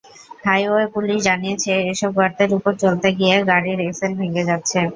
Highway 0.45 0.85
police 0.95 1.19
জানিয়েছে, 1.27 1.71
এসব 1.91 2.11
গর্তের 2.19 2.49
ওপর 2.57 2.73
চলতে 2.83 3.07
গিয়ে 3.19 3.35
গাড়ির 3.49 3.79
এক্সেল 3.81 4.11
ভেঙে 4.19 4.43
যাচ্ছে। 4.49 4.79